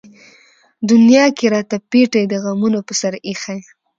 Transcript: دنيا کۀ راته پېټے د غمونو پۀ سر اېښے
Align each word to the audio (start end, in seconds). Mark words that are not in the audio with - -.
دنيا 0.89 1.25
کۀ 1.37 1.45
راته 1.53 1.77
پېټے 1.89 2.21
د 2.31 2.33
غمونو 2.43 2.79
پۀ 2.87 2.93
سر 2.99 3.13
اېښے 3.27 3.57